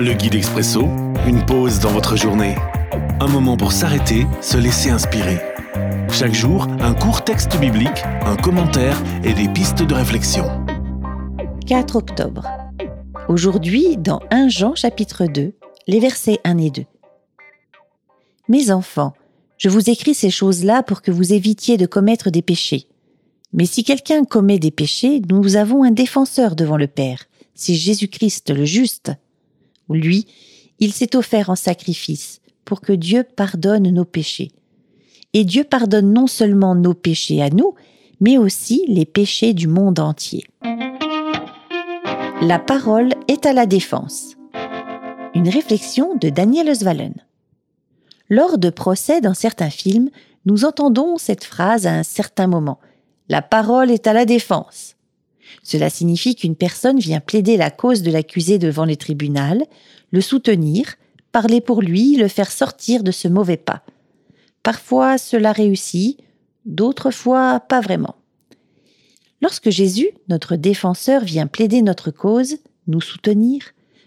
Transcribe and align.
Le 0.00 0.12
guide 0.12 0.36
expresso, 0.36 0.82
une 1.26 1.44
pause 1.44 1.80
dans 1.80 1.90
votre 1.90 2.14
journée. 2.14 2.54
Un 3.18 3.26
moment 3.26 3.56
pour 3.56 3.72
s'arrêter, 3.72 4.28
se 4.40 4.56
laisser 4.56 4.90
inspirer. 4.90 5.38
Chaque 6.12 6.34
jour, 6.34 6.68
un 6.78 6.94
court 6.94 7.24
texte 7.24 7.58
biblique, 7.58 8.04
un 8.24 8.36
commentaire 8.36 8.96
et 9.24 9.34
des 9.34 9.48
pistes 9.48 9.82
de 9.82 9.94
réflexion. 9.94 10.44
4 11.66 11.96
octobre. 11.96 12.46
Aujourd'hui, 13.28 13.96
dans 13.96 14.20
1 14.30 14.48
Jean 14.48 14.76
chapitre 14.76 15.26
2, 15.26 15.52
les 15.88 15.98
versets 15.98 16.38
1 16.44 16.58
et 16.58 16.70
2. 16.70 16.84
Mes 18.48 18.70
enfants, 18.70 19.14
je 19.56 19.68
vous 19.68 19.90
écris 19.90 20.14
ces 20.14 20.30
choses-là 20.30 20.84
pour 20.84 21.02
que 21.02 21.10
vous 21.10 21.32
évitiez 21.32 21.76
de 21.76 21.86
commettre 21.86 22.30
des 22.30 22.42
péchés. 22.42 22.86
Mais 23.52 23.66
si 23.66 23.82
quelqu'un 23.82 24.22
commet 24.24 24.60
des 24.60 24.70
péchés, 24.70 25.20
nous 25.28 25.56
avons 25.56 25.82
un 25.82 25.90
défenseur 25.90 26.54
devant 26.54 26.76
le 26.76 26.86
Père, 26.86 27.24
c'est 27.56 27.74
Jésus-Christ 27.74 28.50
le 28.50 28.64
juste. 28.64 29.10
Lui, 29.94 30.26
il 30.78 30.92
s'est 30.92 31.16
offert 31.16 31.50
en 31.50 31.56
sacrifice 31.56 32.40
pour 32.64 32.80
que 32.80 32.92
Dieu 32.92 33.24
pardonne 33.24 33.90
nos 33.90 34.04
péchés. 34.04 34.50
Et 35.32 35.44
Dieu 35.44 35.64
pardonne 35.64 36.12
non 36.12 36.26
seulement 36.26 36.74
nos 36.74 36.94
péchés 36.94 37.42
à 37.42 37.50
nous, 37.50 37.74
mais 38.20 38.38
aussi 38.38 38.84
les 38.88 39.04
péchés 39.06 39.54
du 39.54 39.68
monde 39.68 39.98
entier. 39.98 40.44
La 42.42 42.58
parole 42.58 43.14
est 43.26 43.46
à 43.46 43.52
la 43.52 43.66
défense. 43.66 44.36
Une 45.34 45.48
réflexion 45.48 46.16
de 46.16 46.28
Daniel 46.28 46.70
Oswalen. 46.70 47.14
Lors 48.28 48.58
de 48.58 48.70
procès 48.70 49.20
dans 49.20 49.34
certains 49.34 49.70
films, 49.70 50.10
nous 50.44 50.64
entendons 50.64 51.18
cette 51.18 51.44
phrase 51.44 51.86
à 51.86 51.92
un 51.92 52.02
certain 52.02 52.46
moment. 52.46 52.78
La 53.28 53.42
parole 53.42 53.90
est 53.90 54.06
à 54.06 54.12
la 54.12 54.24
défense. 54.24 54.94
Cela 55.62 55.90
signifie 55.90 56.34
qu'une 56.34 56.56
personne 56.56 56.98
vient 56.98 57.20
plaider 57.20 57.56
la 57.56 57.70
cause 57.70 58.02
de 58.02 58.10
l'accusé 58.10 58.58
devant 58.58 58.84
les 58.84 58.96
tribunaux, 58.96 59.66
le 60.10 60.20
soutenir, 60.20 60.94
parler 61.32 61.60
pour 61.60 61.82
lui, 61.82 62.16
le 62.16 62.28
faire 62.28 62.50
sortir 62.50 63.02
de 63.02 63.10
ce 63.10 63.28
mauvais 63.28 63.56
pas. 63.56 63.82
Parfois 64.62 65.18
cela 65.18 65.52
réussit, 65.52 66.18
d'autres 66.64 67.10
fois 67.10 67.60
pas 67.60 67.80
vraiment. 67.80 68.16
Lorsque 69.40 69.70
Jésus, 69.70 70.10
notre 70.28 70.56
défenseur, 70.56 71.22
vient 71.22 71.46
plaider 71.46 71.82
notre 71.82 72.10
cause, 72.10 72.56
nous 72.86 73.00
soutenir, 73.00 73.62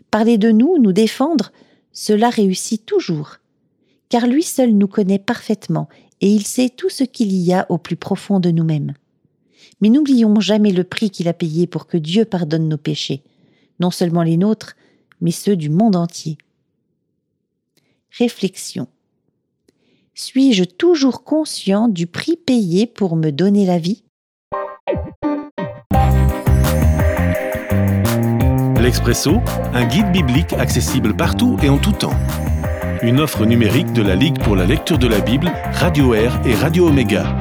parler 0.10 0.38
de 0.38 0.52
nous, 0.52 0.78
nous 0.78 0.92
défendre, 0.92 1.52
cela 1.94 2.30
réussit 2.30 2.86
toujours. 2.86 3.38
Car 4.10 4.28
lui 4.28 4.44
seul 4.44 4.72
nous 4.72 4.88
connaît 4.88 5.20
parfaitement 5.20 5.88
et 6.20 6.30
il 6.30 6.46
sait 6.46 6.70
tout 6.70 6.90
ce 6.90 7.04
qu'il 7.04 7.32
y 7.34 7.54
a 7.54 7.66
au 7.70 7.78
plus 7.78 7.96
profond 7.96 8.40
de 8.40 8.52
nous-mêmes. 8.52 8.94
Mais 9.82 9.90
n'oublions 9.90 10.40
jamais 10.40 10.72
le 10.72 10.84
prix 10.84 11.10
qu'il 11.10 11.28
a 11.28 11.34
payé 11.34 11.68
pour 11.68 11.88
que 11.88 11.98
Dieu 11.98 12.26
pardonne 12.26 12.68
nos 12.68 12.78
péchés, 12.78 13.24
non 13.80 13.92
seulement 13.92 14.24
les 14.24 14.38
nôtres, 14.38 14.76
mais 15.22 15.32
ceux 15.32 15.56
du 15.56 15.70
monde 15.70 15.96
entier. 15.96 16.38
Réflexion. 18.18 18.88
Suis-je 20.14 20.66
toujours 20.66 21.24
conscient 21.24 21.88
du 21.88 22.06
prix 22.08 22.36
payé 22.36 22.86
pour 22.86 23.16
me 23.16 23.32
donner 23.32 23.66
la 23.66 23.80
vie? 23.80 24.04
L'Expresso, 28.80 29.40
un 29.74 29.86
guide 29.86 30.12
biblique 30.12 30.54
accessible 30.54 31.16
partout 31.16 31.56
et 31.64 31.70
en 31.70 31.78
tout 31.78 31.92
temps. 31.92 32.18
Une 33.04 33.20
offre 33.20 33.46
numérique 33.46 33.94
de 33.94 34.02
la 34.02 34.16
Ligue 34.16 34.40
pour 34.44 34.56
la 34.56 34.66
lecture 34.66 34.98
de 34.98 35.08
la 35.08 35.22
Bible, 35.22 35.52
Radio 35.72 36.14
Air 36.14 36.42
et 36.46 36.54
Radio 36.54 36.88
Omega. 36.88 37.41